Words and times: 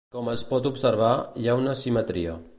Com 0.13 0.29
es 0.31 0.43
pot 0.53 0.69
observar, 0.69 1.11
hi 1.43 1.47
ha 1.53 1.59
una 1.63 1.77
simetria. 1.85 2.37